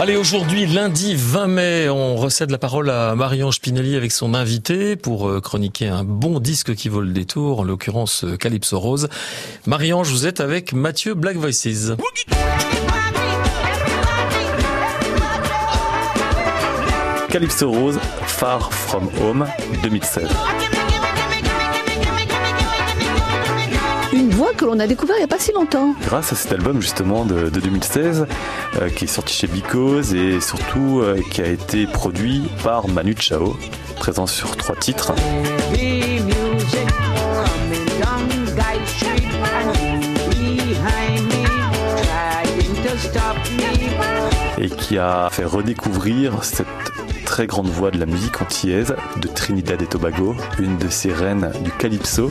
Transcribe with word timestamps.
Allez, 0.00 0.16
aujourd'hui, 0.16 0.64
lundi 0.64 1.14
20 1.14 1.46
mai, 1.46 1.88
on 1.90 2.16
recède 2.16 2.50
la 2.50 2.56
parole 2.56 2.88
à 2.88 3.14
Marion 3.14 3.52
Spinelli 3.52 3.96
avec 3.96 4.12
son 4.12 4.32
invité 4.32 4.96
pour 4.96 5.28
euh, 5.28 5.42
chroniquer 5.42 5.88
un 5.88 6.04
bon 6.04 6.40
disque 6.40 6.74
qui 6.74 6.88
vaut 6.88 7.02
le 7.02 7.12
détour, 7.12 7.60
en 7.60 7.64
l'occurrence 7.64 8.24
euh, 8.24 8.38
Calypso 8.38 8.80
Rose. 8.80 9.10
Marion, 9.66 10.00
vous 10.00 10.26
êtes 10.26 10.40
avec 10.40 10.72
Mathieu 10.72 11.12
Black 11.12 11.36
Voices. 11.36 11.92
Calypso 17.28 17.70
Rose, 17.70 17.98
Far 18.26 18.72
From 18.72 19.06
Home, 19.20 19.46
2016. 19.82 20.28
Une 24.20 24.28
voix 24.28 24.52
que 24.52 24.66
l'on 24.66 24.78
a 24.78 24.86
découvert 24.86 25.16
il 25.16 25.20
n'y 25.20 25.24
a 25.24 25.28
pas 25.28 25.38
si 25.38 25.50
longtemps. 25.50 25.94
Grâce 26.02 26.30
à 26.34 26.36
cet 26.36 26.52
album 26.52 26.82
justement 26.82 27.24
de, 27.24 27.48
de 27.48 27.58
2016, 27.58 28.26
euh, 28.76 28.90
qui 28.90 29.04
est 29.04 29.08
sorti 29.08 29.32
chez 29.32 29.46
Because 29.46 30.12
et 30.12 30.42
surtout 30.42 31.00
euh, 31.00 31.22
qui 31.30 31.40
a 31.40 31.46
été 31.46 31.86
produit 31.86 32.42
par 32.62 32.86
Manu 32.86 33.16
Chao, 33.18 33.56
présent 33.96 34.26
sur 34.26 34.58
trois 34.58 34.76
titres. 34.76 35.14
Et 44.58 44.68
qui 44.68 44.98
a 44.98 45.30
fait 45.30 45.46
redécouvrir 45.46 46.44
cette 46.44 46.66
très 47.24 47.46
grande 47.46 47.68
voix 47.68 47.90
de 47.90 47.98
la 47.98 48.04
musique 48.04 48.42
antillaise 48.42 48.94
de 49.16 49.28
Trinidad 49.28 49.80
et 49.80 49.86
Tobago, 49.86 50.36
une 50.58 50.76
de 50.76 50.90
ces 50.90 51.10
reines 51.10 51.52
du 51.64 51.70
calypso. 51.70 52.30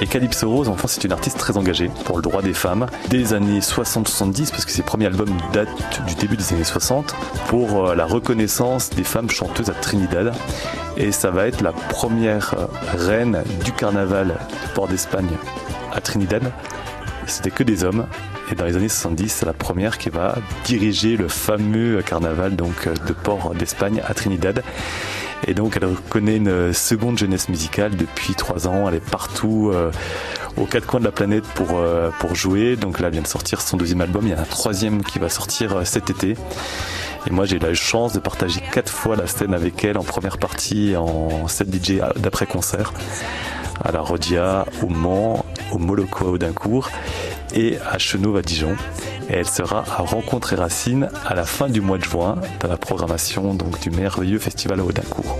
Et 0.00 0.06
Calypso 0.06 0.48
Rose, 0.48 0.68
enfin, 0.68 0.86
c'est 0.86 1.02
une 1.04 1.12
artiste 1.12 1.38
très 1.38 1.56
engagée 1.56 1.90
pour 2.04 2.16
le 2.16 2.22
droit 2.22 2.40
des 2.40 2.52
femmes 2.52 2.86
des 3.08 3.34
années 3.34 3.58
60-70, 3.58 4.50
parce 4.50 4.64
que 4.64 4.70
ses 4.70 4.82
premiers 4.82 5.06
albums 5.06 5.36
datent 5.52 5.68
du 6.06 6.14
début 6.14 6.36
des 6.36 6.54
années 6.54 6.62
60, 6.62 7.16
pour 7.48 7.88
euh, 7.88 7.94
la 7.96 8.04
reconnaissance 8.04 8.90
des 8.90 9.02
femmes 9.02 9.28
chanteuses 9.28 9.70
à 9.70 9.74
Trinidad. 9.74 10.32
Et 10.96 11.10
ça 11.10 11.30
va 11.30 11.48
être 11.48 11.62
la 11.62 11.72
première 11.72 12.54
euh, 12.54 12.66
reine 12.96 13.42
du 13.64 13.72
carnaval 13.72 14.28
de 14.28 14.74
Port 14.74 14.86
d'Espagne 14.86 15.30
à 15.92 16.00
Trinidad. 16.00 16.52
C'était 17.26 17.50
que 17.50 17.64
des 17.64 17.82
hommes. 17.82 18.06
Et 18.50 18.54
dans 18.54 18.64
les 18.64 18.76
années 18.76 18.88
70, 18.88 19.28
c'est 19.28 19.46
la 19.46 19.52
première 19.52 19.98
qui 19.98 20.08
va 20.10 20.36
diriger 20.64 21.16
le 21.16 21.28
fameux 21.28 22.02
carnaval 22.02 22.54
donc 22.54 22.86
euh, 22.86 22.94
de 23.06 23.12
Port 23.12 23.52
d'Espagne 23.54 24.00
à 24.06 24.14
Trinidad. 24.14 24.62
Et 25.46 25.54
donc 25.54 25.76
elle 25.76 25.88
connaît 26.08 26.36
une 26.36 26.72
seconde 26.72 27.18
jeunesse 27.18 27.48
musicale 27.48 27.96
depuis 27.96 28.34
trois 28.34 28.66
ans. 28.66 28.88
Elle 28.88 28.96
est 28.96 29.10
partout 29.10 29.70
euh, 29.72 29.90
aux 30.56 30.66
quatre 30.66 30.86
coins 30.86 31.00
de 31.00 31.04
la 31.04 31.12
planète 31.12 31.44
pour, 31.54 31.78
euh, 31.78 32.10
pour 32.18 32.34
jouer. 32.34 32.76
Donc 32.76 33.00
là, 33.00 33.08
elle 33.08 33.14
vient 33.14 33.22
de 33.22 33.26
sortir 33.26 33.60
son 33.60 33.76
deuxième 33.76 34.00
album. 34.00 34.26
Il 34.26 34.30
y 34.30 34.34
a 34.34 34.40
un 34.40 34.44
troisième 34.44 35.02
qui 35.02 35.18
va 35.18 35.28
sortir 35.28 35.76
euh, 35.76 35.84
cet 35.84 36.10
été. 36.10 36.36
Et 37.26 37.30
moi, 37.30 37.44
j'ai 37.44 37.56
eu 37.56 37.60
la 37.60 37.74
chance 37.74 38.12
de 38.12 38.20
partager 38.20 38.60
quatre 38.72 38.92
fois 38.92 39.16
la 39.16 39.26
scène 39.26 39.54
avec 39.54 39.84
elle 39.84 39.98
en 39.98 40.04
première 40.04 40.38
partie, 40.38 40.96
en 40.96 41.48
set 41.48 41.68
DJ 41.72 42.00
d'après-concert, 42.16 42.92
à 43.84 43.92
la 43.92 44.00
Rodia, 44.00 44.64
au 44.82 44.88
Mans, 44.88 45.44
au 45.72 45.78
Moloco 45.78 46.26
à 46.26 46.30
Audincourt 46.30 46.90
et 47.54 47.78
à 47.90 47.98
Chenauve 47.98 48.36
à 48.36 48.42
Dijon. 48.42 48.76
Et 49.28 49.34
elle 49.34 49.48
sera 49.48 49.80
à 49.80 50.02
Rencontre 50.02 50.54
et 50.54 50.56
Racines 50.56 51.08
à 51.26 51.34
la 51.34 51.44
fin 51.44 51.68
du 51.68 51.80
mois 51.80 51.98
de 51.98 52.04
juin 52.04 52.36
dans 52.60 52.68
la 52.68 52.76
programmation 52.76 53.54
donc, 53.54 53.80
du 53.80 53.90
merveilleux 53.90 54.38
festival 54.38 54.80
à 54.80 54.84
Audincourt. 54.84 55.38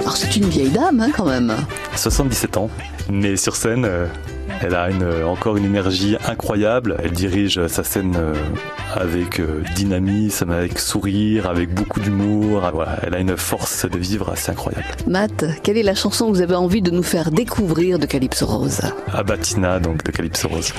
Alors 0.00 0.16
c'est 0.16 0.36
une 0.36 0.48
vieille 0.48 0.70
dame 0.70 1.00
hein, 1.00 1.10
quand 1.16 1.24
même. 1.24 1.54
77 1.96 2.56
ans, 2.58 2.70
mais 3.10 3.36
sur 3.36 3.56
scène, 3.56 3.84
euh, 3.84 4.06
elle 4.60 4.74
a 4.74 4.90
une, 4.90 5.24
encore 5.24 5.56
une 5.56 5.64
énergie 5.64 6.16
incroyable. 6.26 6.96
Elle 7.02 7.12
dirige 7.12 7.66
sa 7.66 7.84
scène 7.84 8.14
euh, 8.16 8.34
avec 8.94 9.40
euh, 9.40 9.62
dynamisme, 9.74 10.50
avec 10.50 10.78
sourire, 10.78 11.48
avec 11.48 11.74
beaucoup 11.74 12.00
d'humour. 12.00 12.68
Voilà, 12.72 12.98
elle 13.02 13.14
a 13.14 13.18
une 13.18 13.36
force 13.36 13.86
de 13.86 13.98
vivre 13.98 14.30
assez 14.30 14.50
incroyable. 14.50 14.86
Matt, 15.06 15.44
quelle 15.62 15.78
est 15.78 15.82
la 15.82 15.94
chanson 15.94 16.26
que 16.30 16.36
vous 16.36 16.42
avez 16.42 16.54
envie 16.54 16.82
de 16.82 16.90
nous 16.90 17.02
faire 17.02 17.30
découvrir 17.30 17.98
de 17.98 18.06
Calypso 18.06 18.46
Rose? 18.46 18.80
Abatina, 19.12 19.78
donc 19.78 20.04
de 20.04 20.12
Calypso 20.12 20.48
Rose. 20.48 20.72